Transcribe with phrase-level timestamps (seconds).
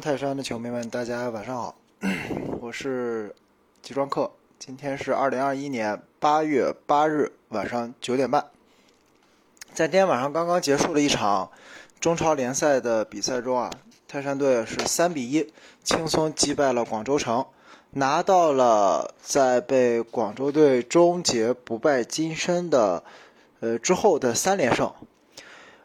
[0.00, 1.74] 泰山的球迷们，大家晚上好，
[2.60, 3.34] 我是
[3.82, 4.30] 吉庄客。
[4.58, 8.44] 今天是二零二一年八月八日晚上九点半，
[9.72, 11.50] 在今天晚上刚刚结束的一场
[11.98, 13.70] 中超联赛的比赛中啊，
[14.06, 15.52] 泰山队是三比一
[15.82, 17.44] 轻松击败了广州城，
[17.90, 23.02] 拿到了在被广州队终结不败金身的
[23.58, 24.92] 呃之后的三连胜。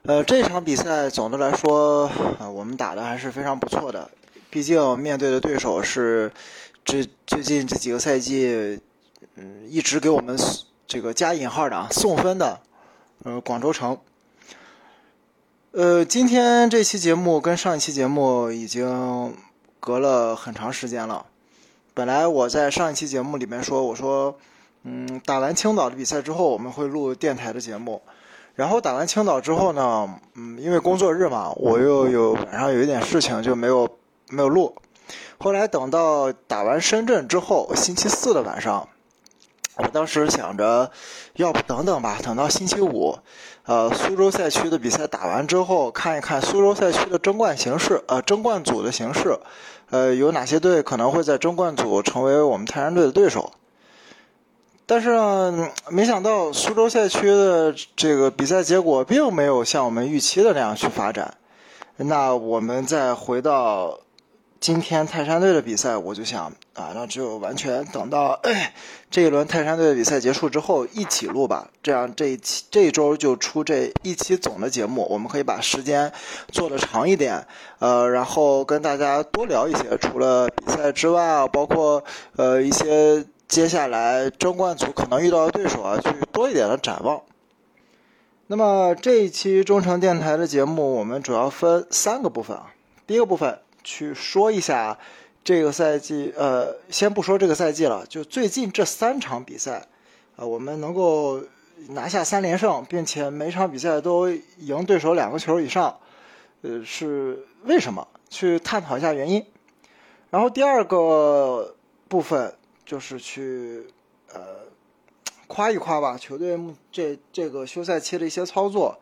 [0.06, 2.12] 呃，这场比赛总的来说，
[2.54, 4.12] 我们打的还是非常不错的。
[4.50, 6.30] 毕竟面对的对手是
[6.84, 8.82] 这最近这几个赛季，
[9.36, 10.38] 嗯，一直给我们
[10.86, 12.60] 这个加引号的啊送分的，
[13.24, 13.98] 呃，广州城。
[15.72, 19.34] 呃，今天这期节目跟上一期节目已经
[19.80, 21.28] 隔了很长时间了。
[21.94, 24.38] 本来我在上一期节目里面说，我说，
[24.84, 28.02] 嗯，打完青岛的比赛之后，我们会录电台的节目。
[28.56, 33.90] 然后打完青岛之后呢，嗯，因为工作日嘛，我又有晚上有一点事情，就没有
[34.30, 34.76] 没有录。
[35.40, 38.88] 后来等到打完深圳之后，星期四的晚上，
[39.78, 40.92] 我当时想着，
[41.34, 43.18] 要不等等吧，等到星期五，
[43.66, 49.40] 呃，苏州赛区的比赛打完之后，看一看苏州赛区的争冠形势，呃，争冠组的形势，
[49.90, 53.52] 呃，有哪些队可能会在争冠组成为我们泰山队的对手。
[54.86, 55.10] 但是，
[55.90, 61.36] 没想到苏州赛区的这个比赛结果并没有像我们预期的那样去发展。
[61.96, 64.00] 那我们再回到
[64.60, 68.38] 今天泰山队的比赛，我就想啊，那就完全等到
[69.10, 71.70] 这一轮泰山队的比赛结束之后一起录吧。
[71.82, 76.12] 这样这一期这一周就出这一期总的节目，我们可以把时间
[76.52, 77.48] 做的长一点，
[77.80, 82.04] 呃，然后跟大家多聊一些，除了比赛之外啊，包括
[82.36, 83.26] 呃一些。
[83.54, 87.22] 接下来争冠组可能遇到的对手啊，去多一点的展望。
[88.48, 92.74] 那么这一期中诚电台的节目，我们主要分三个部分啊。
[93.06, 94.98] 第一个部分去说一下
[95.44, 99.86] 这个赛季，呃，先不说这个赛季了，就最近这三场比赛，
[100.36, 101.40] 啊，我们能够
[101.90, 105.96] 拿下三连胜，并且每场比赛都赢对手两个球以上，
[106.64, 108.08] 呃，是为什么？
[108.32, 109.46] 去探讨一下原因。
[110.32, 111.76] 然后第二个
[112.08, 112.56] 部分。
[112.86, 113.88] 就是去，
[114.34, 114.42] 呃，
[115.48, 116.60] 夸一夸吧，球队
[116.92, 119.00] 这这个休赛期的一些操作，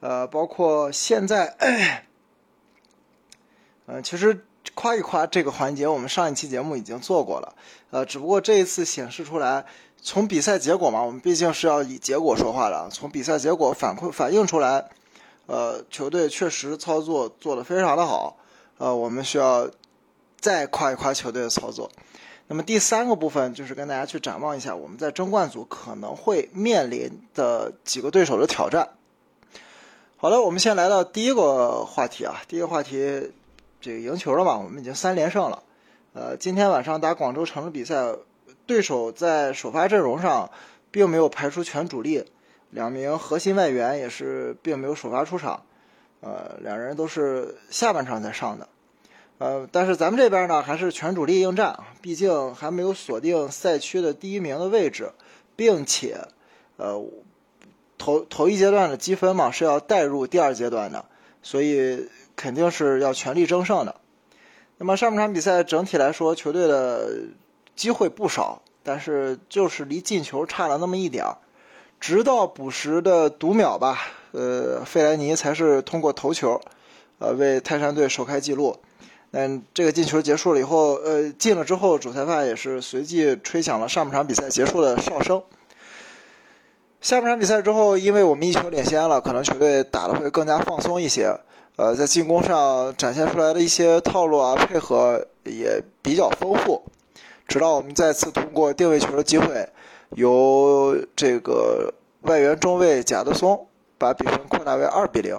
[0.00, 1.56] 呃，包括现在，
[3.86, 7.54] 嗯，其实夸一夸这个环节，我们上一期节目已经做过了，
[7.90, 9.66] 呃，只不过这一次显示出来，
[10.00, 14.88] 从比赛结果嘛，我们毕竟是要以结果说话的，从比赛结果反馈反映出来，
[15.46, 18.36] 呃，球队确实操作做得非常的好，
[18.78, 19.68] 呃，我们需要
[20.38, 21.90] 再夸一夸球队的操作。
[22.46, 28.90] 那么第三个部分就是跟大家去展望一下我们在争冠组可能会面临的几个对手的挑战。
[30.16, 33.32] 好了，我们先来到第一个话题啊，第一个话题，
[33.80, 34.58] 这个赢球了嘛？
[34.58, 35.62] 我们已经三连胜了。
[36.12, 38.14] 呃，今天晚上打广州城的比赛，
[38.66, 40.50] 对手在首发阵容上
[40.90, 42.24] 并没有排出全主力，
[42.70, 45.64] 两名核心外援也是并没有首发出场，
[46.20, 48.68] 呃，两人都是下半场才上的。
[49.38, 55.10] 呃，但是咱们这边呢，还是全主力应战，毕竟还没有锁定赛区的第一名的位置，
[55.56, 56.28] 并且，
[56.76, 57.04] 呃，
[57.98, 61.04] 头头一阶段的积分嘛是要带入第二阶段的，
[61.42, 63.96] 所以肯定是要全力争胜的。
[64.78, 67.10] 那么上半场比赛整体来说，球队的
[67.74, 71.38] 机会不少，但是就是离进球差了那么一点儿，
[71.98, 73.98] 直到补时的读秒吧，
[74.30, 76.60] 呃，费莱尼才是通过头球，
[77.18, 78.76] 呃，为泰山队首开纪录。
[79.36, 85.42] 嗯，这个进球结束了以后，呃，进了之后，主裁判也是随即吹响了上半场比赛结束的哨声。
[87.00, 91.36] 下半场比赛之后，因为我们一球领先了，可能球队打的会更加放松一些，
[91.74, 96.84] 呃，在进攻上展现出来的一些套路啊，配合也比较丰富。
[97.48, 99.68] 直到我们再次通过定位球的机会，
[100.10, 101.92] 由这个
[102.22, 103.66] 外援中卫贾德松
[103.98, 105.36] 把比分扩大为二比零。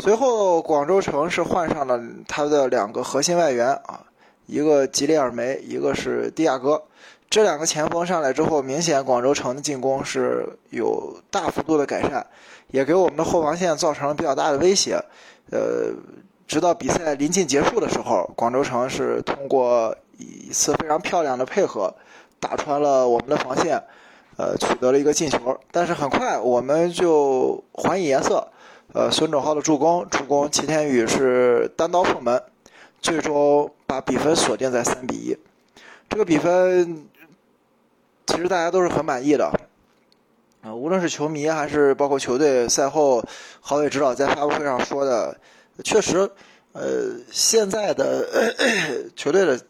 [0.00, 4.02] 随后，广州城是换上了他的两个核心外援啊，
[4.46, 6.82] 一个吉列尔梅，一个是迪亚哥。
[7.30, 12.26] 这两个前锋上来之后，明显广州城的进攻是有大幅度的改善，
[12.72, 15.00] 也给我们的后防线造成了比较大的威胁。
[15.52, 15.92] 呃，
[16.48, 21.94] 直到比赛临近结束的时候，广州城是通过一次非常漂亮的配合，
[22.40, 23.80] 打穿了我们的防线，
[24.38, 25.56] 呃，取得了一个进球。
[25.70, 28.48] 但是很快我们就还以颜色。
[28.94, 32.40] 呃，孙仲浩的助攻，助攻齐天宇是单刀破门，
[33.02, 35.36] 最终把比分锁定在三比一。
[36.08, 37.08] 这个比分
[38.24, 39.50] 其实大家都是很满意的，
[40.62, 43.24] 啊，无论是球迷还是包括球队赛后
[43.60, 45.40] 郝伟指导在发布会上说的，
[45.82, 46.30] 确实，
[46.70, 48.54] 呃，现在的
[49.16, 49.60] 球队的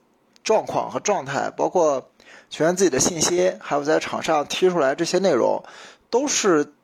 [0.42, 2.10] 状况和状态，包括
[2.50, 5.64] 球员自己的信心，还有在场上踢出来这些内容，
[6.10, 6.74] 都是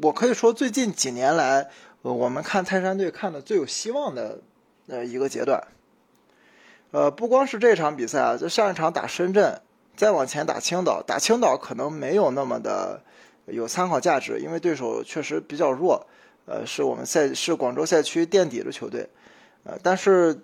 [0.00, 1.70] 我可以说最近几年来
[2.02, 4.40] 我们看泰山队看的最有希望的
[4.88, 5.62] 呃一个阶段。
[6.90, 9.60] 呃，不光是这场比赛啊，就上一场打深圳，
[9.96, 13.02] 再往前打青岛，打青岛可能没有那么的
[13.46, 16.06] 有参考价值，因为对手确实比较弱，
[16.46, 19.08] 呃，是我们赛是广州赛区垫底的球队。
[19.64, 20.40] 呃，但是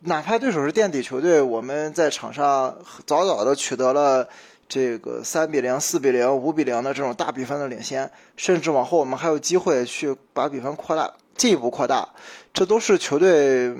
[0.00, 2.76] 哪怕对手是垫底球队，我们在场上
[3.06, 4.28] 早早的取得了
[4.68, 12.08] 这个三比零、四比零、五比零的这种大比分的领先，甚至往后我们还有机会去把比分扩大，进一步扩大，
[12.52, 13.74] 这都是球队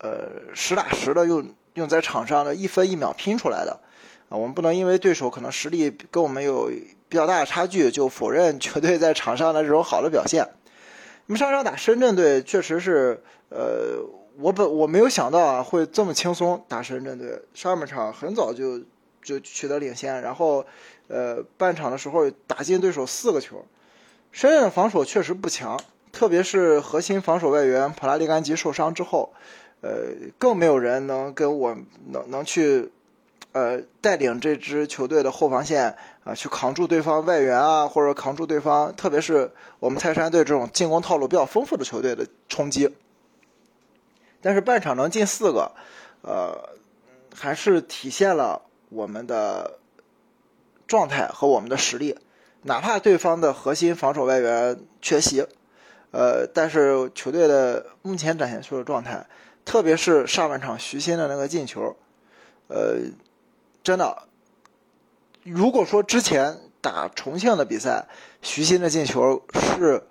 [0.00, 3.80] 呃实打实的用用在场上的一分一秒拼出来的
[4.28, 4.36] 啊。
[4.36, 6.68] 我们不能因为对手可能实力跟我们有
[7.08, 10.48] 比较大的差距，就否认球队在场上的这种好的表现。
[11.26, 14.02] 那么上场打深圳队，确实是，呃，
[14.38, 17.40] 我本我没有想到啊会这么轻松打深圳队。
[17.54, 18.80] 上半场很早就
[19.22, 20.64] 就取得领先，然后，
[21.08, 23.64] 呃，半场的时候打进对手四个球。
[24.32, 25.80] 深圳的防守确实不强，
[26.12, 29.32] 特别是核心防守外援普拉利甘吉受伤之后，
[29.80, 31.76] 呃，更没有人能跟我
[32.06, 32.90] 能能去。
[33.52, 39.50] 呃，带领这支球队的后防线啊，去扛住对方外援啊，或者扛住对方，特别是
[39.80, 42.94] 我们泰山队这种进攻套路比较丰富的球队的冲击。
[44.42, 45.72] 但是半场能进四个，
[46.20, 46.76] 呃，
[47.34, 49.78] 还是体现了我们的
[50.86, 52.16] 状态和我们的实力。
[52.62, 55.46] 哪怕对方的核心防守外援缺席，
[56.10, 59.26] 呃，但是球队的目前展现出的状态，
[59.64, 61.96] 特别是上半场徐新的那个进球，
[62.68, 62.96] 呃。
[63.80, 64.24] 真的，
[65.44, 68.06] 如果说之前打重庆的比赛，
[68.42, 70.02] 徐新的进球是，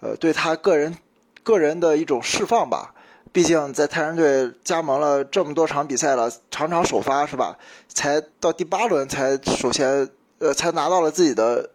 [0.00, 0.96] 呃，对他个人
[1.42, 2.94] 个人的一种释放吧。
[3.36, 7.58] 毕竟在泰山队加盟了这么多场比赛了，场场首发是吧？
[7.86, 11.68] 才到第八轮才首先呃才拿到了自己的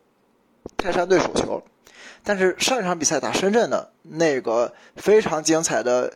[0.75, 1.61] 泰山队首球。
[2.23, 6.11] 但是上一场比赛打深圳的那个非常精彩的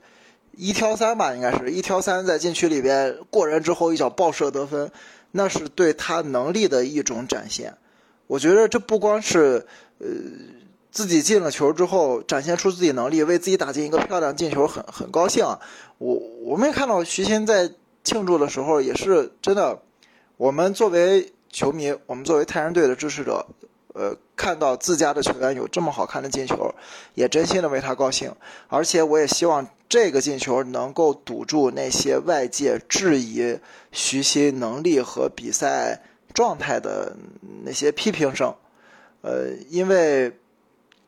[0.53, 4.91] 一挑三吧，应该是一挑三在禁区里边过人之后一脚爆射得分。
[5.29, 7.77] 那是对他能力的一种展现，
[8.25, 9.67] 我觉得这不光是，
[9.99, 10.07] 呃，
[10.95, 15.45] 自己进了球之后展现出自己能力，为自己打进一个漂亮进球，很很高兴。
[15.97, 16.15] 我
[16.45, 17.69] 我们也看到徐新在
[18.05, 19.81] 庆祝的时候，也是真的。
[20.37, 23.45] 我们作为球迷，我们作为泰山队的支持者。
[23.93, 26.73] 呃，看到自家的球员有这么好看的进球，
[27.13, 28.33] 也真心的为他高兴。
[28.69, 33.59] 而且我也希望这个进球能够堵住那些外界质疑
[33.91, 36.03] 徐新能力和比赛
[36.33, 37.17] 状态的
[37.65, 38.55] 那些批评声。
[39.21, 40.37] 呃，因为，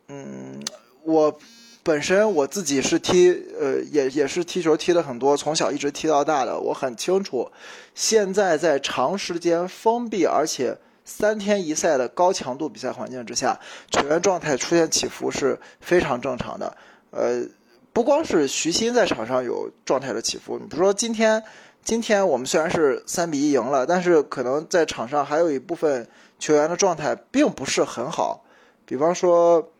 [0.09, 0.61] 嗯，
[1.03, 1.37] 我
[1.83, 7.51] 本身我自己是踢，呃，也也是踢球踢的很多，从小一直踢到大的，我很清楚，
[7.95, 10.77] 现在在长时间封闭而且。
[11.09, 13.57] 三天一赛的高强度比赛环境之下，
[13.89, 16.75] 球员状态出现起伏是非常正常的。
[17.11, 17.45] 呃，
[17.93, 21.41] 不光是徐新在场上有状态的起伏，你比如说今天，
[21.81, 26.05] 今天我们虽然是三比一赢了，但是可能在场上还有一部分
[26.39, 28.43] 球员的状态并不是很好，
[28.85, 29.71] 比方说。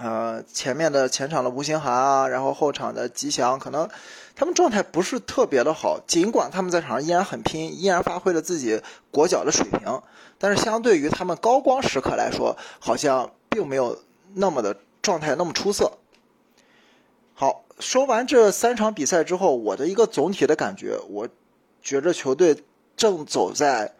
[0.00, 3.88] 呃，前面的前场的吴兴涵啊，然后后场的吉祥，可能
[4.36, 5.98] 他们状态不是特别的好。
[6.06, 10.00] 尽管他们在场上依然很拼，依然发挥了自己国脚的水平，
[10.38, 13.98] 但是相对于他们高光时刻来说，好像并没有
[14.34, 15.90] 那么的状态那么出色。
[17.34, 21.28] 好，说完这三场比赛之后，我的一个总体的感觉，我
[21.82, 22.62] 觉着球队
[22.96, 23.96] 正走在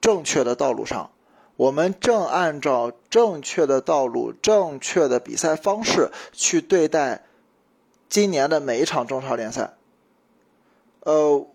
[0.00, 1.10] 正确的道路上。
[1.60, 7.26] 我们正按照正确的道路、正确的比赛方式去对待
[8.08, 9.74] 今年的每一场中超联赛。
[11.00, 11.46] 呃，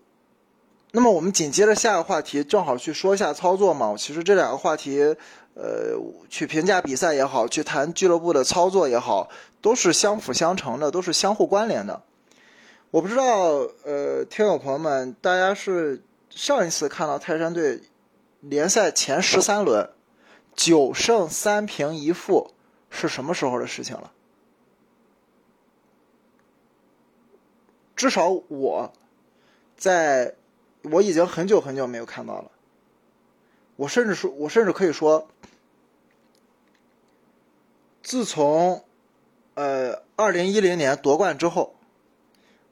[0.92, 3.96] 那么我们紧接着下个话题，正好去说一下操作嘛。
[3.98, 5.16] 其实这两个话题，
[5.54, 5.98] 呃，
[6.28, 9.28] 去评价比赛也好，去谈俱乐部的操作也好，
[9.60, 12.00] 都是相辅相成的，都是相互关联的。
[12.92, 13.24] 我不知道，
[13.82, 17.82] 呃，听友朋友们，大家是上一次看到泰山队
[18.38, 19.90] 联赛前十三轮。
[20.56, 22.52] 九胜三平一负
[22.90, 24.12] 是什么时候的事情了？
[27.94, 28.92] 至少我，
[29.76, 30.34] 在
[30.82, 32.50] 我已经很久很久没有看到了。
[33.76, 35.28] 我甚至说，我甚至可以说，
[38.02, 38.84] 自从
[39.54, 41.76] 呃二零一零年夺冠之后，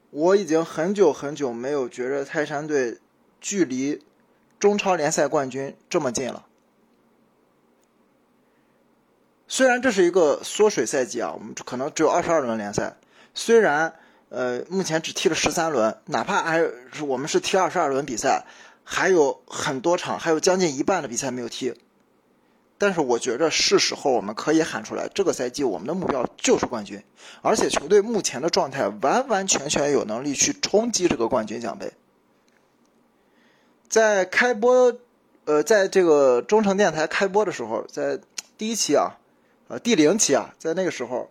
[0.09, 2.99] 我已经很久很久没有觉着泰山队
[3.39, 4.03] 距离
[4.59, 6.47] 中超联赛冠军这么近了。
[9.47, 12.95] 虽然这是一个缩水赛季啊，我们可能只有二十二轮联赛。
[13.33, 13.93] 虽然
[14.29, 18.45] 呃，目前只踢了十三轮，哪怕还是我们是踢二十二轮比赛，
[18.83, 21.73] 还有很多场，还有将近一半的比赛没有踢。
[22.77, 27.01] 但是我觉着是时候我们可以喊出来，这个赛季我们的目标就是冠军，
[27.41, 31.93] 而且球队目前的状态完完全全有能力去冲击这个冠军奖杯。
[33.87, 34.97] 在开播，
[35.45, 38.19] 呃，在这个中诚电台开播的时候，在
[38.57, 39.17] 第一期啊，
[39.67, 41.27] 呃，第零期啊，在那个时候，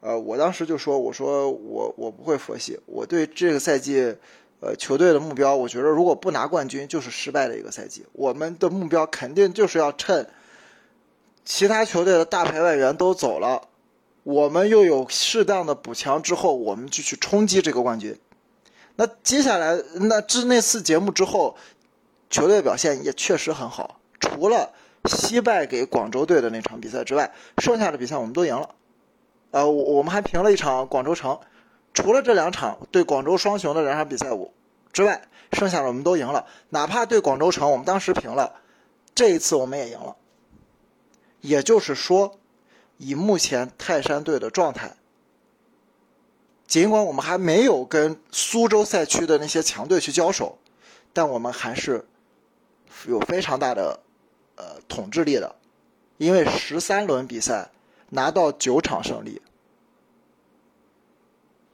[0.00, 4.16] 呃，我当时就说，我说我我不会佛系，我对这个赛季，
[4.60, 10.26] 呃，球队的目标，我觉得如果不拿冠军就是失败的一个赛季，我们的目标肯定就是要趁。
[11.44, 13.68] 其他球队的大牌外援都走了，
[14.24, 18.18] 我们又有适当的补强之后，我们就去冲击这个冠军。
[18.96, 21.56] 那接下来，那自那次节目之后，
[22.30, 24.00] 球队表现也确实很好。
[24.18, 24.72] 除了
[25.06, 28.74] 惜败给广州队的那场比赛之外，剩下的比赛我们都赢了。
[29.50, 31.38] 呃，我我们还平了一场广州城。
[31.94, 34.28] 除了这两场对广州双雄的两场比赛
[34.92, 36.46] 之外，剩下的我们都赢了。
[36.68, 38.60] 哪怕对广州城我们当时平了，
[39.14, 40.14] 这一次我们也赢了。
[41.40, 42.38] 也就是说，
[42.98, 44.96] 以目前泰山队的状态，
[46.66, 50.58] 尽管我们还没有跟苏州赛区的那些强队去交手，
[51.14, 52.04] 但我们还是
[53.06, 54.00] 有非常大的
[54.56, 55.54] 呃统治力的，
[56.18, 57.70] 因为十三轮比赛
[58.10, 59.40] 拿到九场胜利，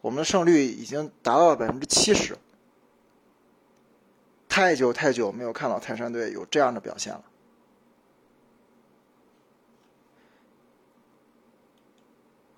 [0.01, 2.37] 我们的胜率已经达到了百分之七十。
[4.49, 7.25] 太久太久没有看到泰山队有这样的表现了。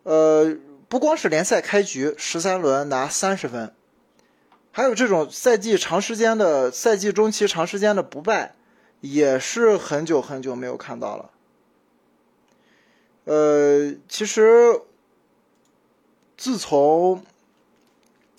[0.02, 0.56] 呃，
[0.88, 3.72] 不光是联赛开局十三轮拿三十分，
[4.72, 8.54] 还有这种赛季长时间的赛季中期长时间的不败，
[9.04, 11.30] 也是很久很久没有看到了。
[13.25, 14.80] 呃，其实
[16.37, 17.23] 自从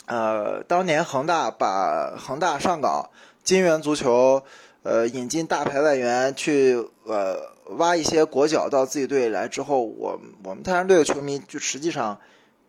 [0.07, 3.09] 呃当年恒大把恒大上港
[3.43, 4.43] 金元足球
[4.83, 7.53] 呃引进大牌外援去呃。
[7.79, 12.21] 挖一些国脚到自己队来之后，我我们泰山队的球迷就实际上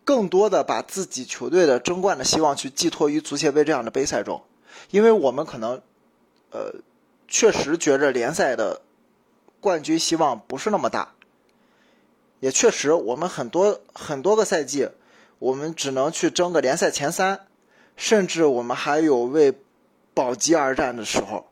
[0.03, 4.41] 更多的把自己球队的争冠的希望去寄托于足协杯这样的杯赛中，
[4.89, 5.79] 因为我们可能
[6.49, 6.73] 呃
[7.27, 8.81] 确实觉着联赛的
[9.59, 11.13] 冠军希望不是那么大，
[12.39, 14.89] 也确实我们很多很多个赛季
[15.39, 17.47] 我们只能去争个联赛前三，
[17.95, 19.53] 甚至我们还有为
[20.13, 21.47] 保级而战的时候。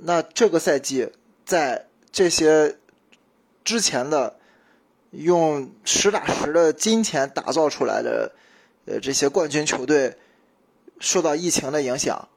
[0.00, 1.10] 那这个赛季，
[1.44, 2.78] 在这些
[3.64, 4.38] 之前的
[5.10, 8.32] 用实打实的金钱打造出来的
[8.86, 10.16] 呃这些冠军球队，
[11.00, 12.28] 受到疫情的影响，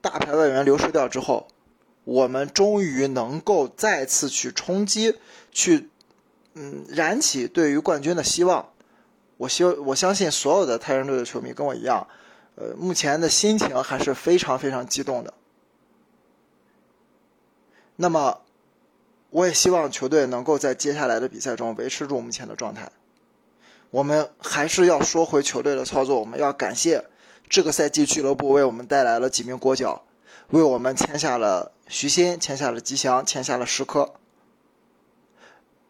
[0.00, 1.48] 大牌外援流失掉之后，
[2.04, 5.16] 我们终于能够再次去冲击，
[5.50, 5.90] 去
[6.54, 8.70] 嗯燃起对于冠军的希望。
[9.36, 12.08] 我希我相信所有的泰山队的球迷跟我一样，
[12.56, 15.32] 呃，目前的心情还是非常非常激动的。
[17.94, 18.40] 那么，
[19.30, 22.90] 我也希望球队能够在接下来的比赛中维持住目前的状态。
[23.90, 27.04] 我们还是要说回球队的操作，我们要感谢
[27.48, 30.04] 这个赛季俱乐部为我们带来了几名国脚，
[30.50, 34.14] 为我们签下了徐新，签下了吉祥，签下了石科。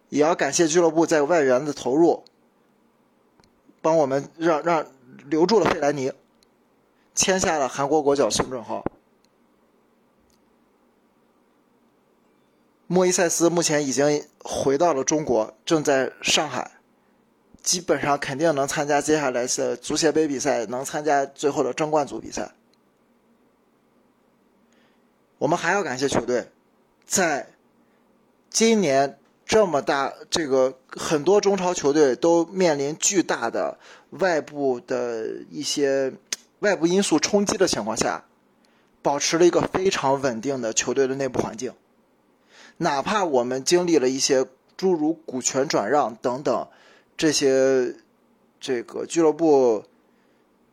[0.08, 2.24] 也要感谢俱乐部在外援的投入，
[3.82, 4.86] 帮我们让让
[5.26, 6.12] 留住了费莱尼，
[7.14, 8.84] 签下了韩国国脚孙准浩。
[12.86, 16.77] 莫伊塞斯目前已经回到了中国，正在上海，
[17.62, 22.52] 基本上肯定能参加接下来的足协杯比赛，能参加最后的争冠组比赛。
[25.38, 26.50] 我们还要感谢球队，
[27.06, 27.48] 在
[28.50, 33.78] 今年这么大这个很多中超球队都面临巨大的
[34.10, 36.12] 外部的一些
[36.58, 38.24] 外部因素冲击的情况下，
[39.00, 41.72] 保持了一个非常稳定的球队的内部环境。
[42.78, 44.46] 哪怕我们经历了一些
[44.76, 46.68] 诸如股权转让等等
[47.18, 47.96] 这些
[48.58, 49.84] 这个俱乐部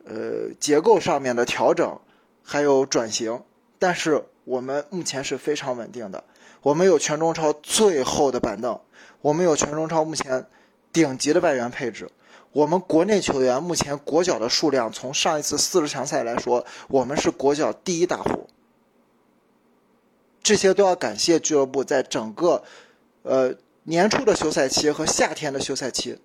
[0.04, 2.00] 呃结构上面的调整，
[2.42, 3.42] 还有转型，
[3.78, 6.24] 但是我们目前是非常稳定的。
[6.62, 8.80] 我们有全中超最厚的板凳，
[9.20, 10.46] 我们有全中超目前
[10.92, 12.08] 顶级的外援配置，
[12.52, 18.48] 我们国内球员目前国脚的数量，从上一次四十强赛来说，我们是国脚第一大户。
[20.42, 22.62] 这些都要感谢俱乐部在整个，
[23.22, 26.20] 呃年初的休赛期和夏天的休赛期，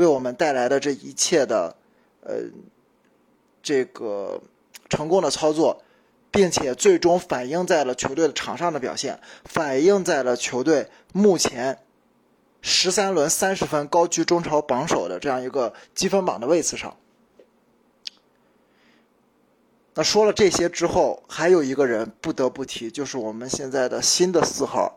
[0.00, 1.76] 为我们带来的这一切的，
[2.22, 2.36] 呃，
[3.62, 4.40] 这个
[4.88, 5.82] 成功的操作，
[6.30, 11.80] 并且最终反映在了球队的场上的表现，反映在了球队目前
[12.62, 16.96] 十三轮三十分高居中超榜首的这样一个积分榜的位次上。
[19.92, 24.96] 那说了这些之后，还有一个人不得不提，就是我们现在的新的四号，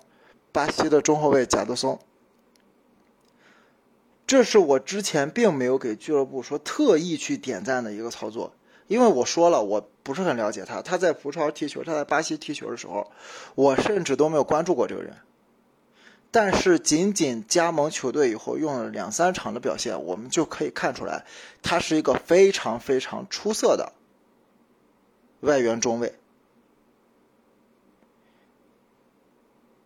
[0.53, 1.99] 巴西的中后卫贾德松。
[4.25, 8.53] 这是我之前并没有给俱乐部说特意去点赞的一个操作，
[8.87, 10.81] 因为我说了我不是很了解他。
[10.81, 13.11] 他在葡超踢球，他在巴西踢球的时候，
[13.55, 15.17] 我甚至都没有关注过这个人。
[16.31, 21.25] 但是仅仅加盟球队以后，用了两三场的表现，我们就可以看出来，
[21.61, 23.91] 他是一个非常非常出色的
[25.41, 26.15] 外援中卫。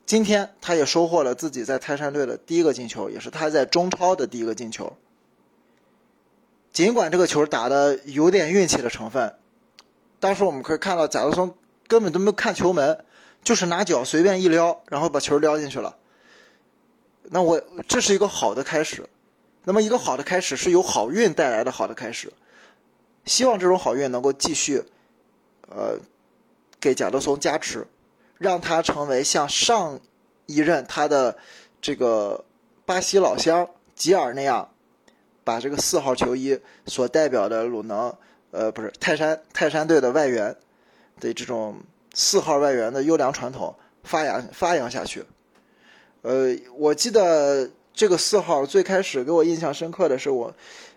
[0.07, 4.95] 今天他也收获了自己在泰山队的第一个进球，也是他在中超的第一个进球。
[6.71, 9.35] 尽管这个球打的有点运气的成分，
[10.21, 11.53] 当时我们可以看到贾德松
[11.87, 13.03] 根本都没有看球门，
[13.43, 15.97] 就是拿脚随便一撩，然后把球撩进去了。
[17.23, 19.05] 那我这是一个好的开始，
[19.65, 22.31] 那么一个好的开始是由好运带来的好的开始，
[23.25, 24.85] 希望这种好运能够继续，
[25.67, 25.99] 呃，
[26.79, 27.85] 给贾德松加持。
[28.37, 29.99] 让他成为像上
[30.45, 31.37] 一任他的
[31.81, 32.45] 这个
[32.85, 34.69] 巴西老乡吉尔那样，
[35.43, 38.15] 把这个四号球衣所代表的鲁能，
[38.51, 40.55] 呃，不是泰山泰山队的外援
[41.19, 41.77] 的这种
[42.13, 45.25] 四号外援的优良传统发扬发扬下去。
[46.21, 50.53] 呃，我记得这个四号最开始给我印象深刻的是我，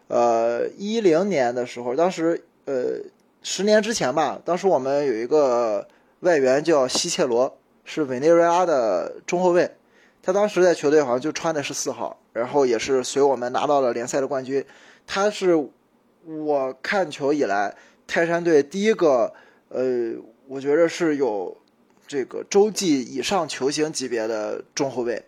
[0.09, 2.99] 呃，一零年的时候，当时呃
[3.43, 5.89] 十年之前吧，当时我们有一个。
[6.21, 9.71] 外援叫西切罗，是委内瑞拉的中后卫。
[10.23, 14.65] 他当时在球队好像就穿的是四号，然后也是随我们拿到了联赛的冠军。
[15.07, 15.69] 他是
[16.27, 17.75] 我看球以来
[18.07, 19.33] 泰山队第一个，
[19.71, 20.13] 呃，
[20.47, 21.57] 我觉得是有
[22.07, 25.25] 这个洲际以上球星级别的中后卫。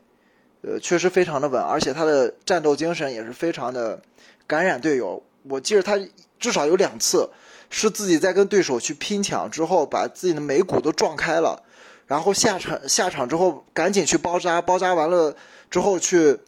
[0.60, 4.00] 呃，确实非常的稳，而且他的战斗精神也是非常的
[4.46, 5.22] 感染队友。
[5.48, 5.98] 我记得他
[6.38, 7.30] 至少有两次。
[7.74, 11.62] 是自己在跟对手去拼抢之后，把自己的眉骨都撞开了，
[12.06, 15.34] 然后下场下场之后赶紧去包扎，包扎完了
[15.70, 16.38] 之后去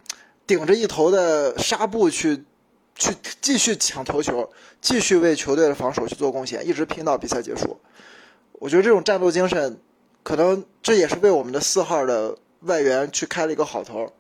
[0.47, 2.45] 顶着一头的纱布去
[2.95, 3.11] 去
[3.41, 4.51] 继续抢头球，
[4.83, 7.81] 继续为球队的防守去做贡献，一直拼到比赛结束。
[8.53, 9.81] 我觉得这种战斗精神，
[10.23, 14.13] 可能这也是为我们的四号的外援去开了一个好头。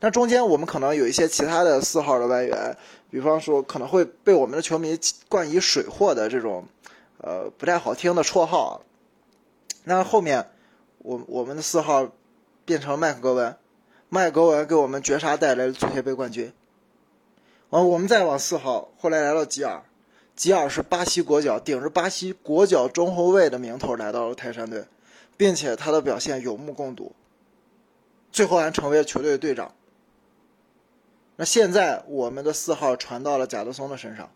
[0.00, 2.76] 那中间我们可能有一些其他的四号的外援。
[3.10, 4.98] 比方说，可能会被我们的球迷
[5.30, 6.66] 冠以“水货”的这种，
[7.22, 8.82] 呃，不太好听的绰号。
[9.84, 10.50] 那后面，
[10.98, 12.12] 我我们的四号
[12.66, 13.56] 变成麦克格文，
[14.10, 16.52] 麦克格文给我们绝杀带来了足协杯冠军。
[17.70, 19.82] 完，我们再往四号，后来来到吉尔，
[20.36, 24.84] 吉尔是巴西国脚，顶着巴西国脚中后卫的名头来到了泰山队，
[25.38, 27.12] 并且他的表现有目共睹，
[28.30, 29.72] 最后还成为了球队的队长。
[31.40, 34.28] 那现在我们的四号传到了贾德松的身上，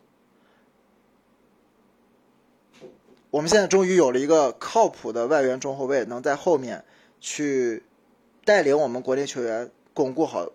[3.28, 6.84] 我们现在终于有了一个靠谱的外援中后卫，能在后面
[7.20, 7.82] 去
[8.44, 10.52] 带领我们国内球员巩固好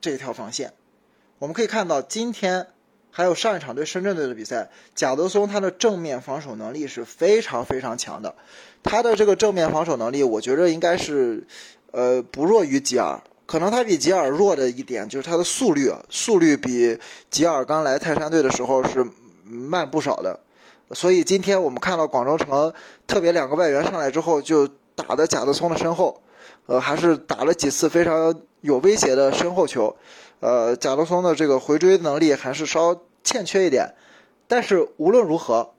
[0.00, 0.72] 这条防线。
[1.40, 2.68] 我们可以看到，今天
[3.10, 8.36] 还有上一场对深圳队的比赛，贾德松他的正面防守能力是非常非常强的，
[8.84, 11.44] 他的这个正面防守能力，我觉得应该是
[11.90, 13.20] 呃不弱于吉尔。
[13.52, 16.98] 可能他比吉尔弱的一点就是他的速率，速率比
[17.30, 19.06] 吉尔刚来泰山队的时候是
[19.44, 20.40] 慢不少的。
[20.92, 22.72] 所以今天我们看到广州城
[23.06, 26.22] 特别两个外援上来之后就打的贾德松的身后，
[26.64, 29.94] 呃，还是打了几次非常有威胁的身后球，
[30.40, 33.92] 呃，贾德松的这个回追能力还是稍欠缺一点。
[34.48, 35.74] 但是无论如何，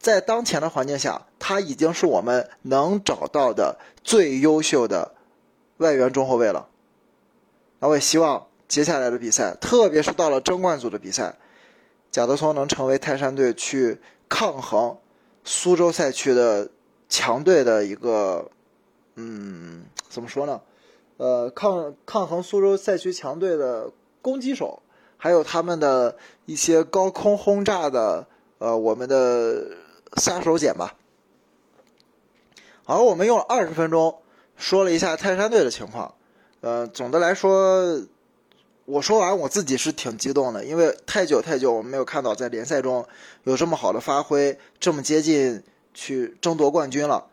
[0.00, 5.12] 在当前的环境下，他已经是我们能找到的最优秀的
[5.76, 6.66] 外援中后卫了。
[7.82, 11.34] 那我也希望接下来的比赛，特别是到了争冠组的比赛，
[12.12, 14.96] 贾德松能成为泰山队去抗衡
[15.42, 16.70] 苏州赛区的
[17.08, 18.48] 强队的一个，
[19.16, 20.60] 嗯，怎么说呢？
[21.16, 23.90] 呃，抗抗衡苏州赛区强队的
[24.22, 24.80] 攻击手，
[25.16, 26.16] 还有他们的
[26.46, 29.72] 一些高空轰炸的，呃，我们的
[30.18, 30.94] 杀手锏吧。
[32.84, 34.22] 好，我们用了二十分钟
[34.56, 36.14] 说了一下泰山队的情况。
[36.62, 38.00] 呃，总的来说，
[38.84, 43.04] 我说完我自己是挺激动的，因为太久太久我们没有看到在联赛中
[43.42, 45.60] 有这么好的发挥，这么接近
[45.92, 47.26] 去争夺冠军了。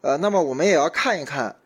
[0.00, 1.56] 呃，那么我们也要看一看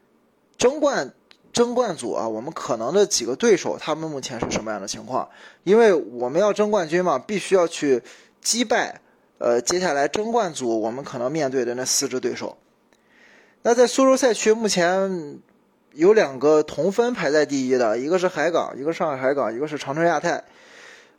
[0.57, 1.13] 争冠
[1.53, 5.29] 争冠组啊，我们可能的几个对手他们目前是什么样的情况？
[5.65, 8.03] 因为我们要争冠军嘛，必须要去
[8.41, 9.03] 击败
[9.37, 12.57] 呃接下来争冠组我们可能面对的那四支对手。
[13.65, 15.43] 那在苏州赛区目前。
[15.95, 20.43] 有两个同分排在第一的，一个是海港，一个上海海港，一个是长春亚泰。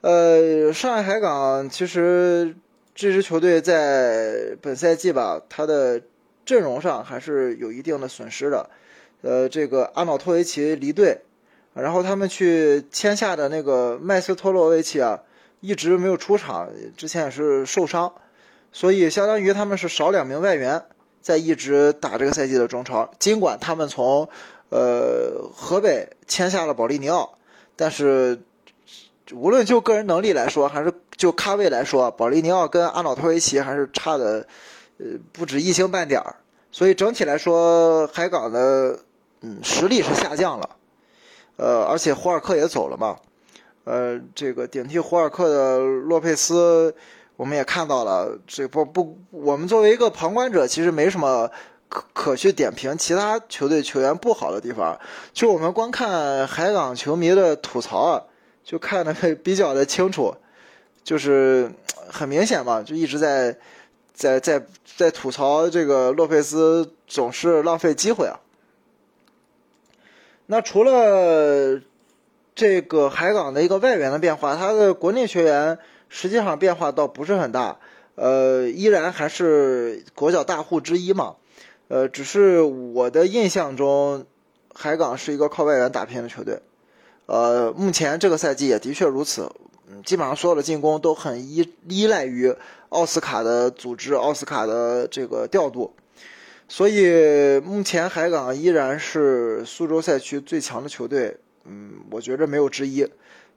[0.01, 2.55] 呃，上海海港其实
[2.93, 6.01] 这支球队在本赛季吧，它的
[6.45, 8.69] 阵容上还是有一定的损失的。
[9.21, 11.21] 呃，这个阿瑙托维奇离队，
[11.73, 15.21] 然后他们去签下的那个麦斯托洛维奇啊，
[15.61, 18.11] 一直没有出场，之前也是受伤，
[18.73, 20.83] 所以相当于他们是少两名外援
[21.21, 23.09] 在一直打这个赛季的中超。
[23.17, 24.27] 尽管他们从
[24.73, 27.37] 呃，河北签下了保利尼奥，
[27.75, 28.41] 但是
[29.31, 34.47] 无论就个人能力来说，还是就咖位来说，保利尼奥跟阿瑙托维奇还是差的，
[34.97, 36.37] 呃，不止一星半点儿。
[36.71, 38.97] 所以整体来说，海港的
[39.41, 40.69] 嗯实力是下降了，
[41.57, 43.17] 呃，而且胡尔克也走了嘛，
[43.83, 46.95] 呃，这个顶替胡尔克的洛佩斯，
[47.35, 51.51] 我们也看到了，这不不，我们作为一个旁观者，其实没什么。
[52.13, 54.99] 可去点评其他球队球员不好的地方，
[55.31, 58.23] 就我们光看海港球迷的吐槽啊，
[58.63, 60.35] 就看的 比较的清楚，
[61.03, 61.71] 就是
[62.09, 63.55] 很明显嘛，就一直在
[64.11, 64.65] 在在
[64.97, 68.39] 在吐槽这个洛佩斯总是浪费机会啊。
[70.47, 71.79] 那除了
[72.55, 75.77] 这个海港的一个外援的变化，他的国内球员
[76.09, 77.77] 实际上变化倒不是很大，
[78.15, 81.35] 呃，依然还是国脚大户之一嘛。
[81.87, 84.25] 呃，只是我的印象中，
[84.73, 86.59] 海港是一个靠外援打拼的球队。
[87.25, 89.49] 呃，目前这个赛季也的确如此，
[90.05, 92.53] 基本上所有的进攻都很依依赖于
[92.89, 95.93] 奥斯卡的组织、奥斯卡的这个调度。
[96.67, 103.07] 所以目前海港依然是苏州赛区最强的球队，嗯，我觉着没有之一。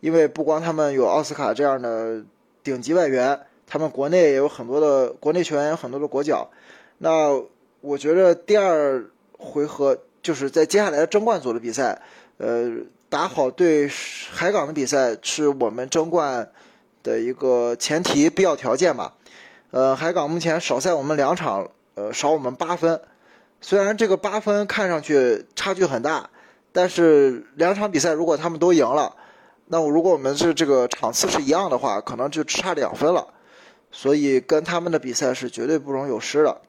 [0.01, 2.23] 因为不光他们有奥斯卡这样的
[2.63, 6.51] 顶级外援，他们国内也有很多的国内球员，有很多的国脚。
[6.99, 7.43] 那
[7.81, 9.05] 我觉得第二
[9.39, 12.03] 回合就是在接下来的争冠组的比赛，
[12.39, 12.71] 呃，
[13.09, 13.89] 打好对
[14.31, 16.51] 海港的比赛是我们争冠
[17.03, 19.15] 的一个前提必要条件吧。
[19.71, 23.01] 呃，海港目前少赛我们两场，呃，少我们八分。
[23.61, 26.31] 虽然这个八分看上去差距很大，
[26.73, 29.15] 但是两场比赛如果他们都赢了，
[29.67, 33.27] 那我如果我们是这个场次是一样的话，可能就只差两分了。
[33.91, 36.61] 所以跟他们的比赛是绝对不容有失的。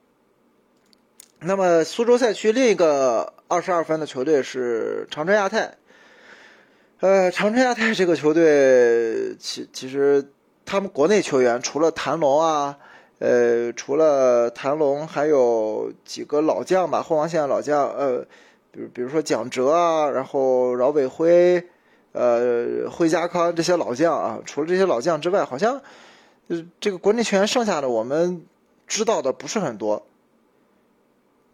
[1.39, 5.75] 那么苏州赛区另一个二十二分的球队是长春亚泰。
[6.99, 10.31] 呃，长春亚泰这个球队，其其实
[10.65, 12.79] 他们国内球员除了谭龙啊，
[13.19, 18.25] 呃，除了谭龙，还有几个老将吧，后防线老将，呃，
[18.71, 21.63] 比如比如说蒋哲啊，然后饶伟辉，
[22.13, 25.79] 呃，惠家康这些老将啊，除了这些老将之外，好像，
[26.47, 28.43] 呃，这个国内球员剩下的我们
[28.87, 30.06] 知道的不是很多。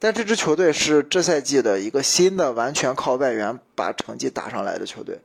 [0.03, 5.21] 但这支球队是这赛季的一个新的完全靠外援把成绩打上来的球队。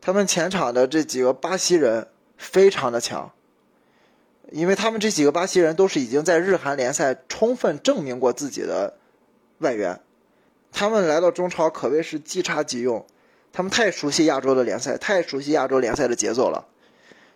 [0.00, 3.30] 他们前场的这几个巴西人非常的强，
[4.50, 8.94] 因为他们这几个巴西人都是已经在日韩联赛充分证明过自己的
[9.58, 10.00] 外援，
[10.72, 13.06] 他们来到中超可谓是即插即用，
[13.52, 16.66] 他们太熟悉亚洲的联赛，太熟悉亚洲联赛的节奏了。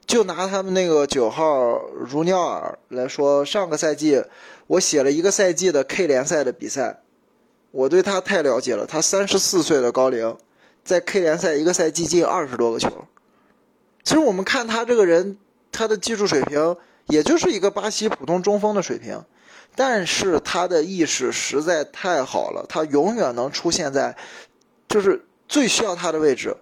[0.09, 4.25] 就拿他们那个九号如鸟尔来说，上个赛季
[4.67, 7.03] 我写了一个赛季的 K 联赛的比赛，
[7.71, 8.87] 我对他太了解了。
[8.87, 10.35] 他三十四岁的高龄，
[10.83, 12.91] 在 K 联赛一个赛季进二十多个球。
[14.03, 15.37] 其实我们看他这个人，
[15.71, 16.75] 他的技术水平
[17.09, 19.23] 也就是一个巴西普通中锋的水平，
[19.77, 24.17] 但是他的意识实在太好了，他永远能出现在
[24.89, 26.57] 就是最需要他的位置。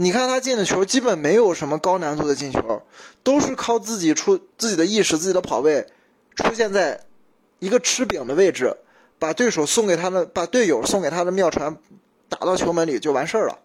[0.00, 2.82] 你看他进的球，基本没有什么高难度的进球，
[3.24, 5.88] 都是靠自己出自己的意识、自己的跑位，
[6.36, 7.00] 出现在
[7.58, 8.76] 一个吃饼的位置，
[9.18, 11.76] 把对手送给他的，把队友送给他的妙传
[12.28, 13.58] 打到球门里就完事儿了。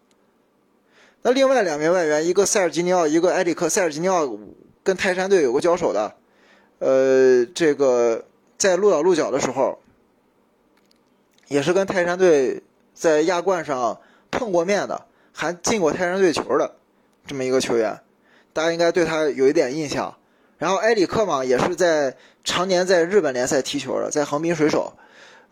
[1.22, 3.68] 那另外两名外援，一个塞尔吉尼奥，一个埃里克。
[3.68, 4.36] 塞尔吉尼奥
[4.82, 6.16] 跟泰山队有过交手的，
[6.80, 8.24] 呃，这个
[8.58, 9.78] 在鹿岛鹿角的时候，
[11.46, 14.00] 也是跟泰山队在亚冠上
[14.32, 15.06] 碰过面的。
[15.34, 16.76] 还进过泰山队球的
[17.26, 18.00] 这么一个球员，
[18.52, 20.16] 大家应该对他有一点印象。
[20.56, 24.94] 然后埃里克嘛，也是在常年在日本联赛踢球的，在横滨水手，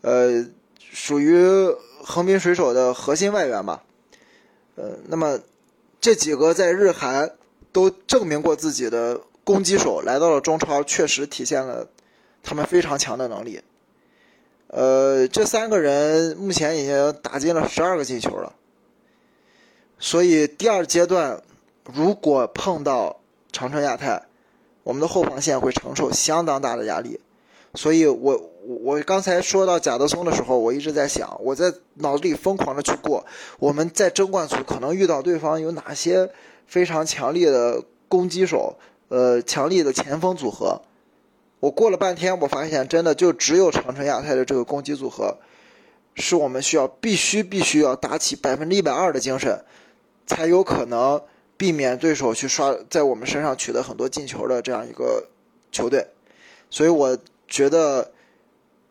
[0.01, 0.45] 呃，
[0.79, 1.35] 属于
[2.01, 3.83] 横滨水手的核心外援吧。
[4.75, 5.39] 呃，那么
[5.99, 7.31] 这几个在日韩
[7.71, 11.89] 都证明过自己的攻击手，来到了中超，确实体现了
[12.41, 13.61] 他们非常强的能力。
[14.67, 18.53] 呃，这三个人目前已经打进了十二个进球了。
[20.03, 21.41] 所以第二阶段，
[21.93, 23.21] 如果碰到
[23.53, 24.21] 长春亚泰，
[24.83, 27.21] 我们的后防线会承受相当大的压力。
[27.75, 28.51] 所以我
[28.83, 33.25] 我刚才说到贾德松的时候，我一直在想，我在脑子里疯狂的去过，
[33.59, 36.29] 我们在争冠组可能遇到对方有哪些
[36.67, 38.75] 非常强力的攻击手，
[39.07, 40.81] 呃，强力的前锋组合。
[41.61, 45.37] 我过了半天，我发现真的就只有长春亚泰的这个攻击组合，
[46.15, 49.63] 是我们需要必须必须要打起百分之一百二的精神，
[50.25, 51.21] 才有可能
[51.57, 55.27] 避免对手去刷在我们身上取得很多进球的这样一个
[55.71, 56.07] 球队。
[56.69, 57.17] 所以我。
[57.45, 58.11] 觉得，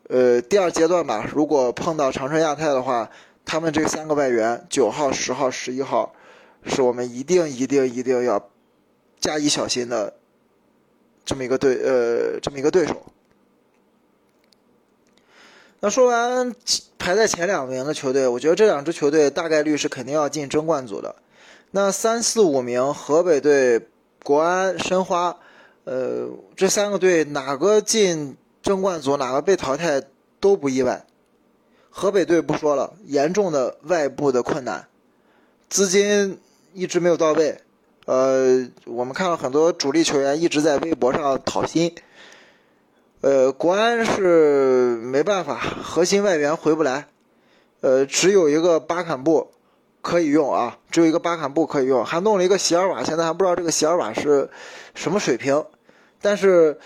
[0.09, 3.11] 呃，第二阶段吧，如果碰到长春亚泰的话，
[3.45, 6.15] 他们这三个外援，九号、十号、十一号，
[6.65, 8.49] 是我们一定、一定、一定要
[9.19, 10.15] 加以小心的
[11.25, 13.03] 这么一个对，呃，这么一个对手。
[15.81, 16.55] 那说完
[17.03, 21.17] 排在前两名的球队，我觉得这两支球队大概率是肯定要进争冠组的。
[21.73, 23.89] 那三四五名，河北队、
[24.23, 25.37] 国安、申花，
[25.83, 28.37] 呃，这三个队哪个进？
[28.63, 30.01] 争冠组哪个被淘汰
[30.39, 31.05] 都不意外。
[31.91, 34.87] 河北队不说了，严重的外部的困难，
[35.69, 36.39] 资金
[36.73, 37.59] 一直没有到位。
[38.05, 41.93] 呃，我们看到很多主力球员一直在微博上讨薪。
[43.23, 47.09] 呃，国安是没办法，核心外援回不来。
[47.81, 49.51] 呃，只有一个巴坎布
[50.03, 54.51] 可以用啊，只有一个巴坎布可以用，还弄了一个席尔瓦，现在还不知道这个席尔瓦是
[54.95, 55.65] 什么水平，
[56.21, 56.79] 但是。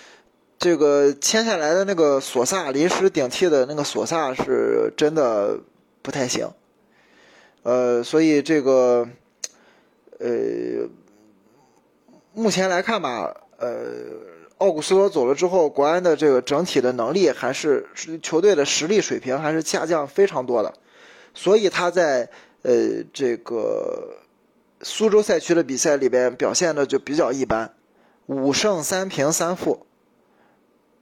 [0.58, 5.60] 这个签下来的那个索萨临时顶替的那个索萨是真的
[6.00, 6.50] 不太行，
[7.62, 9.06] 呃，所以这个，
[10.18, 10.88] 呃，
[12.32, 13.68] 目前来看吧，呃，
[14.58, 17.86] 奥古斯托走了之后，国安的这个整体的能力还是
[18.22, 20.72] 球队的实力水平还是下降非常多的，
[21.34, 22.30] 所以他在
[22.62, 24.16] 呃这个
[24.80, 27.74] 苏州赛区的比赛里边表现的就比较一般，
[28.26, 29.86] 五胜三平三负。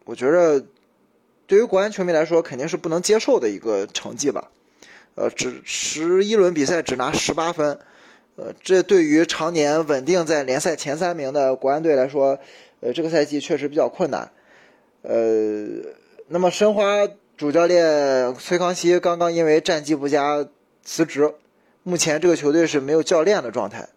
[0.04, 0.64] 我觉着，
[1.46, 4.50] 对于国安球迷来说，肯定是不能接受的一个成绩吧。
[5.14, 7.78] 呃，只十一轮比赛只拿十八分，
[8.34, 12.38] 呃，这对于常年稳定在联赛前三名的国安队来说，
[12.84, 14.30] 呃，这个赛季确实比较困难。
[15.00, 15.64] 呃，
[16.28, 20.46] 那么申花主教练崔康熙刚刚因为战绩不佳
[20.82, 21.32] 辞职，
[21.82, 23.88] 目前这个球队是没有教练的状态，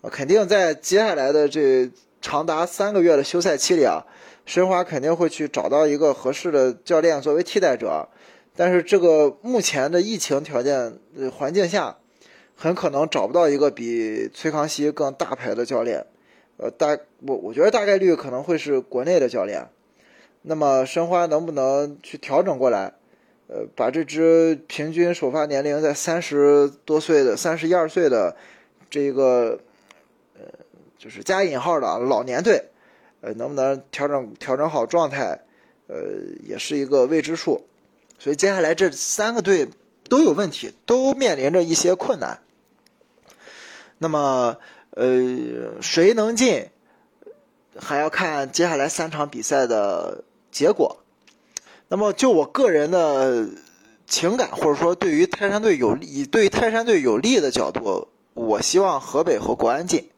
[0.00, 1.88] 啊，肯定在接下来的这
[2.20, 4.04] 长达三个月的休赛期里啊。
[4.44, 8.08] 申花肯定会去找到一个合适的教练作为替代者，
[8.56, 10.98] 但是这个目前的疫情条件
[11.32, 11.96] 环境下，
[12.56, 16.04] 很可能找不到一个比崔康熙更大牌的教练。
[16.56, 19.68] 呃，大我我觉得大概率可能会是国内的教练。
[20.42, 22.94] 那么申花能不能去调整过来？
[23.46, 28.36] 呃，把这支平均首发年龄在三十多岁的三十一二岁的
[28.88, 29.60] 这个
[30.34, 30.42] 呃，
[30.98, 32.64] 就是加引号的老年队。
[33.20, 35.40] 呃，能不能调整调整好状态，
[35.86, 35.96] 呃，
[36.42, 37.64] 也是一个未知数。
[38.18, 39.66] 所以接下来这三个队
[40.10, 42.40] 都有问题，都面临着一些困难。
[43.96, 44.58] 那么，
[44.96, 46.68] 呃，谁能进，
[47.76, 50.98] 还要看接下来三场比赛的结果。
[51.88, 53.46] 那么，就我个人的
[54.06, 60.08] 情感，或者说对于泰山队有利，对于泰山队有利的角度，我希望河北和国安进。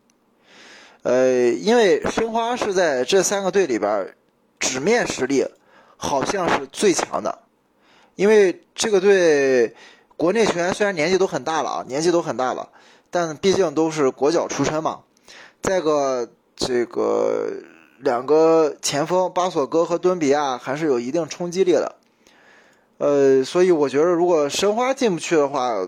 [1.02, 4.14] 呃，因为申花是在这三个队里边，
[4.58, 5.46] 纸面实力
[5.96, 7.38] 好像是最强的。
[8.14, 9.74] 因为这个队
[10.16, 12.70] 国内球员虽然年纪都很大了啊，年纪都很大了，
[13.10, 15.00] 但毕竟都是国脚出身嘛。
[15.62, 17.52] 再个，这个
[18.00, 21.96] 两个前锋巴索戈和敦比亚还是有一定冲击力的。
[22.98, 25.86] 呃，所以我觉得如果申花进不去的话，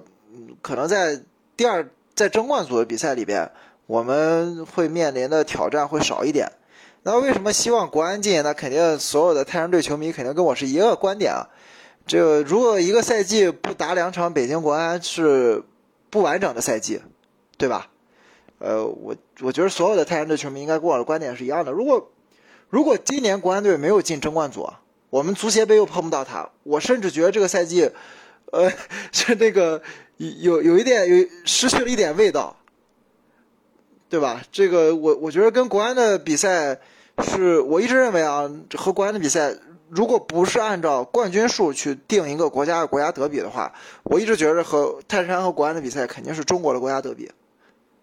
[0.63, 1.23] 可能在
[1.57, 3.51] 第二在争冠组的比赛里边。
[3.89, 6.53] 我们会面临的挑战会少一点。
[7.05, 8.43] 那为什么希望国安进？
[8.43, 11.49] 那肯定所有的泰山队球迷肯定跟我是一个观点啊。
[12.07, 15.63] 这如果一个赛季不打两场北京国安是
[16.11, 17.01] 不完整的赛季，
[17.57, 17.89] 对吧？
[18.59, 21.71] 呃，我我觉得所有的泰山队球迷应该跟我的观点是一样的。
[21.73, 22.11] 如果
[22.69, 24.69] 如果今年国安队没有进争冠组，
[25.11, 27.91] 我们足协杯又碰不到他，我甚至觉得这个赛季，
[28.53, 28.71] 呃，
[29.13, 29.81] 是那个
[30.17, 32.55] 有有一点有失去了一点味道。
[34.11, 34.43] 对吧？
[34.51, 36.81] 这个我我觉得跟国安的比赛，
[37.23, 39.55] 是我一直认为啊，和国安的比赛，
[39.91, 43.73] 如果不是按照冠军数去定一个国家的国家德比的话，
[44.05, 47.31] 我一直觉得和泰山和国安的比赛肯定是中国的国家德比，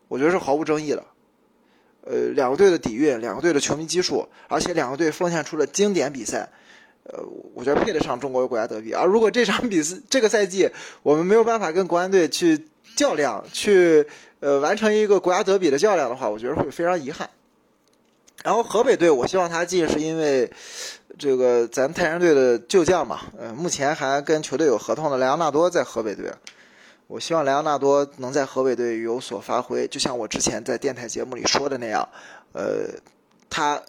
[0.07, 1.03] 我觉得是毫无争议的。
[2.01, 6.49] 呃，两个队的底蕴，两个队的球迷基数，而且两个队奉献出了经典比赛，
[7.03, 7.19] 呃，
[7.53, 8.93] 我觉得配得上中国的国家德比。
[8.93, 10.69] 而如果这场比赛这个赛季
[11.03, 14.05] 我们没有办法跟国安队去较量，去。
[14.41, 17.27] 呃，完成一个国家德比的较量的话，我觉得会非常遗憾。
[18.43, 20.51] 然后河北队，我希望他进，是因为
[21.17, 26.31] 这个咱泰山队的旧将嘛，呃，目前还跟球队有合同的莱昂纳多在河北队。
[27.07, 32.07] 我希望莱昂纳多能在河北队有所发挥，就像我之前在电台节目里说的那样，
[32.53, 32.89] 呃，
[33.49, 33.81] 他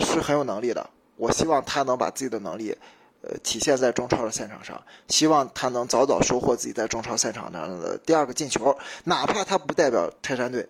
[0.00, 0.90] 是很有能力的。
[1.16, 2.76] 我希望他能把自己的能力，
[3.22, 4.82] 呃，体现在中超的赛场上。
[5.06, 10.68] 希望他能早早收获自己在中超赛场上的第二个进球，哪怕他不代表泰山队。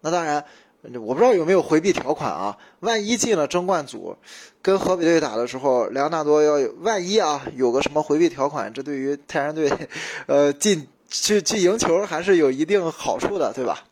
[0.00, 0.44] 那当然，
[0.94, 2.56] 我不知道有没有回避条款啊？
[2.80, 4.16] 万一进了争冠组，
[4.62, 9.70] 跟河北队打的时候，莱昂纳多要有万一啊，有个什么回避条款，这对于泰山队，
[10.26, 10.88] 呃，进。
[11.08, 13.84] 去去赢球还是有一定好处的，对吧？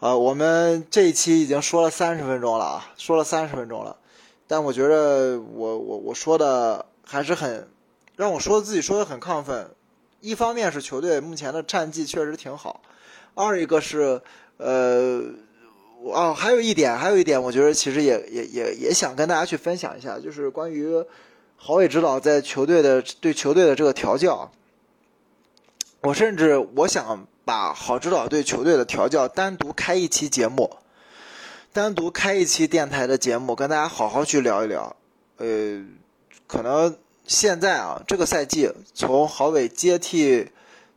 [0.00, 3.94] 啊，我们这一期已经说了三十分钟了啊，说了三十分钟了，
[4.46, 7.68] 但我觉得我我我说的还是很
[8.16, 9.70] 让我说自己说的很亢奋。
[10.20, 12.80] 一方面是球队目前的战绩确实挺好，
[13.34, 14.22] 二一个是
[14.56, 15.20] 呃
[16.12, 21.02] 哦，还有一点，还有一点，我觉得其实也也也也想跟大家去分享一下，就是关于
[21.56, 24.50] 郝伟指导在球队的对球队的这个调教。
[26.02, 30.76] 我甚至我想把郝指导对球队的调教单独开一期节目，
[31.72, 34.94] 单独开一期电台的节目，跟大家好好去聊一聊。
[35.38, 35.82] 呃，
[36.46, 36.94] 可能
[37.26, 40.50] 现在啊，这个赛季从郝伟接替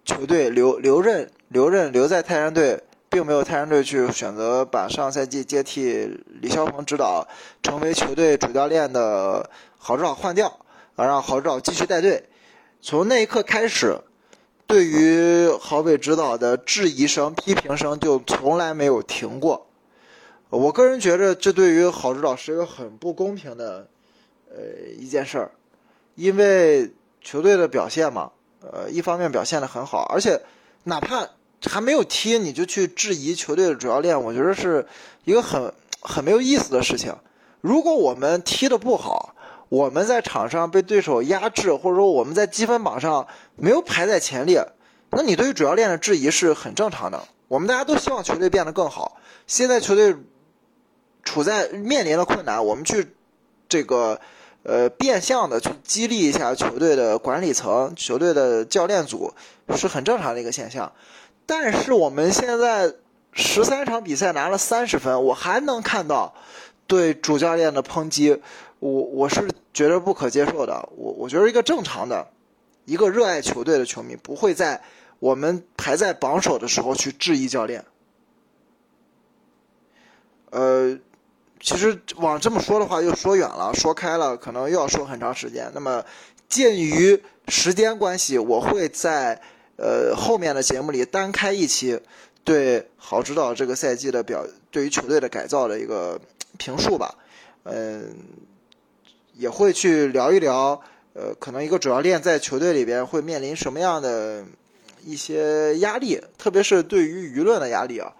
[0.03, 7.27] 球队留留任留任留在泰山队，并没有泰山队去选择把上赛季接替李霄鹏指导
[7.63, 10.47] 成为球队主教练的郝指导换掉，
[10.95, 12.23] 啊，让郝指导继续带队。
[12.81, 13.99] 从那一刻开始。
[14.69, 19.65] 对于郝伟指导的质疑声、批评声就从来没有停过。
[20.49, 23.87] 我个人觉得，这对于郝指导是一个很不公平的，
[24.49, 24.57] 呃，
[24.99, 25.51] 一件事儿。
[26.15, 26.91] 因为
[27.21, 30.41] 球队的表现嘛，呃，一方面表现的很好，而且
[30.83, 31.25] 哪怕
[31.63, 34.85] 还没有踢，你就去质疑球队的主教练，我觉得是
[35.25, 37.15] 一个很很没有意思的事情。
[37.61, 39.33] 如果我们踢的不好，
[39.69, 44.65] 我们在场上被对手压制，或者说我们在积分榜上没有排在前列，
[45.09, 47.23] 那你对于主教练的质疑是很正常的。
[47.47, 49.17] 我们大家都希望球队变得更好。
[49.47, 50.15] 现在球队
[51.23, 53.07] 处在面临的困难，我们去
[53.67, 54.21] 这个
[54.63, 59.33] 呃变相的去激励一下球队的管理层、球队的教练组
[59.75, 60.93] 是很正常的一个现象。
[61.47, 62.93] 但是我们现在
[63.31, 66.35] 十三场比赛拿了三十分，我还能看到
[66.85, 68.39] 对主教练的抨击。
[68.79, 70.87] 我我是觉得不可接受的。
[70.95, 72.27] 我我觉得一个正常的，
[72.85, 74.83] 一个热爱球队的球迷不会在
[75.19, 77.83] 我们排在榜首的时候去质疑教练。
[80.51, 80.99] 呃，
[81.59, 85.71] 其实往这么说的话又说远了，说开了可能又要说很长时间。
[85.73, 86.03] 那么
[86.47, 89.41] 鉴于时间关系，我会在
[89.77, 91.99] 呃后面的节目里单开一期
[92.43, 96.19] 对郝指导这个赛季的表，对于球队的改造的一个
[96.57, 97.15] 评述吧。
[97.63, 98.15] 嗯。
[99.39, 100.81] 也会去聊一聊，
[101.13, 104.43] 呃，可能一个主教练在球队里边会面临什么样的
[105.05, 108.11] 一些压力，特别是对于舆论的压力啊。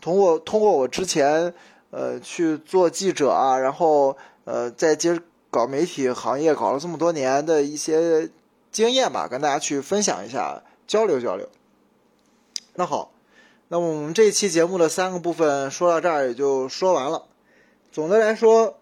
[0.00, 1.54] 通过通过我之前
[1.90, 5.16] 呃去做记者啊，然后呃在接
[5.48, 8.28] 搞媒体行业搞了这么多年的一些
[8.72, 11.48] 经验吧，跟大家去分享一下，交流交流。
[12.74, 13.12] 那好，
[13.68, 17.26] 那么我们这一期节目的三个部分说到这儿也就说完了。
[17.92, 18.78] 总的来说。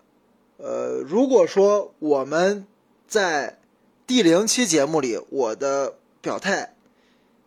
[0.59, 2.69] 呃，如果说我们
[3.09, 3.59] 在
[4.07, 6.75] 第零期节目里，我的表态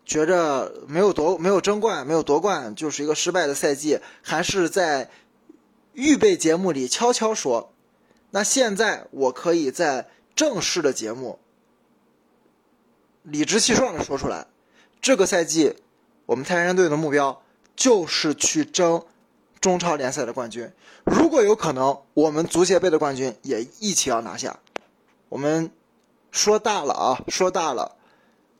[0.04, 5.08] 觉着没有夺、没有争冠、没有夺冠就是一个失败的赛季，还是在
[5.94, 7.72] 预备节目里悄悄说，
[8.32, 11.38] 那现在我可以在正式的节目
[13.26, 14.46] 理直气壮的说出来，
[15.02, 15.74] 这个赛季
[16.26, 17.42] 我们泰山队的目标
[17.74, 19.02] 就是去争。
[19.58, 20.70] 中超联赛的冠军，
[21.02, 24.60] 如果有可能，我们足协杯的冠军也一起要拿下。
[25.28, 25.72] 我们
[26.30, 27.96] 说大了啊，说大了，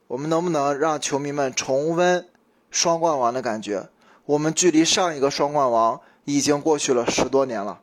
[0.08, 2.26] 我们能不能让球迷们重温
[2.72, 3.88] 双冠王的感觉？
[4.24, 7.82] 我们距离上一个双冠王已经过去了十多年了。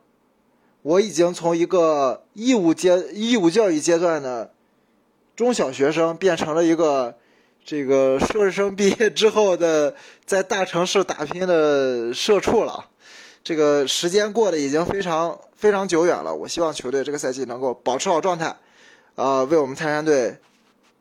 [0.82, 4.52] 我已经从一个义务阶义务教育阶段的
[5.36, 7.14] 中小学生，变成了一个。
[7.66, 9.94] 这个硕士生毕业之后的，
[10.26, 12.90] 在大城市打拼的社畜了，
[13.42, 16.34] 这个时间过得已经非常非常久远了。
[16.34, 18.54] 我希望球队这个赛季能够保持好状态，
[19.14, 20.36] 啊，为我们泰山队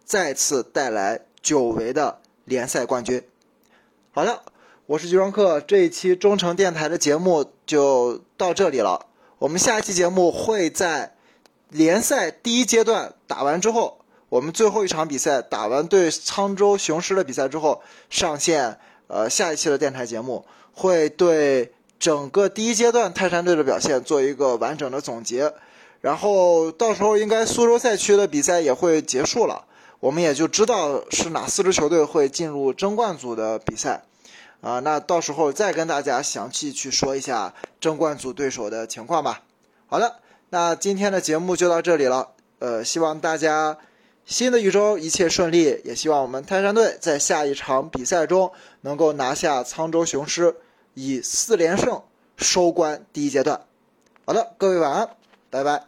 [0.06, 3.22] 再次带来久违的联赛冠军。
[4.14, 4.42] 好的，
[4.86, 9.08] 我是吉装客，这一期中诚电台的节目就到这里了。
[9.38, 11.18] 我们下一期节目会在
[11.68, 13.98] 联赛第一阶段打完之后。
[14.34, 25.54] 我们最后一场比赛打完对沧州雄狮的比赛之后，上线呃下一期的电台节目，会对整个第一阶段泰山队的表现做一个完整的总结，
[26.02, 29.66] 然后到时候应该苏州赛区的比赛也会结束了，
[30.00, 34.02] 我们也就知道是哪四支球队会进入争冠组的比赛。
[34.62, 39.44] 啊，那到时候再跟大家详细去说一下争冠组对手的情况吧。
[39.86, 40.16] 好的，
[40.50, 42.30] 那今天的节目就到这里了。
[42.58, 43.78] 呃，希望大家
[44.26, 48.52] 新的一周一切顺利，也希望我们泰山队在下一场比赛中
[48.82, 50.56] 能够拿下沧州雄狮，
[50.94, 52.02] 以四连胜
[52.38, 53.62] 收官第一阶段。
[54.26, 55.10] 好的，各位晚安，
[55.50, 55.84] 拜拜。